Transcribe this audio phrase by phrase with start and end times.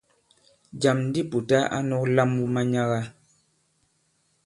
[0.81, 3.01] Jàm di Pùta a nɔ̄k lam wu manyaga.